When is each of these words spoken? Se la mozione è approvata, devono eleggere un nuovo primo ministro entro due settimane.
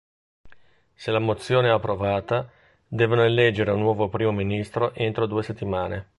Se 0.95 1.11
la 1.11 1.19
mozione 1.19 1.67
è 1.67 1.71
approvata, 1.71 2.49
devono 2.87 3.21
eleggere 3.21 3.69
un 3.69 3.81
nuovo 3.81 4.09
primo 4.09 4.31
ministro 4.31 4.95
entro 4.95 5.27
due 5.27 5.43
settimane. 5.43 6.09